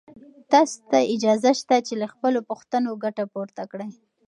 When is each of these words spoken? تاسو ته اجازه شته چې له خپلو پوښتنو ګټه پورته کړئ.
تاسو 0.51 0.77
ته 0.89 0.97
اجازه 1.15 1.51
شته 1.59 1.75
چې 1.87 1.93
له 2.01 2.07
خپلو 2.13 2.39
پوښتنو 2.49 2.91
ګټه 3.03 3.23
پورته 3.33 3.63
کړئ. 3.71 3.89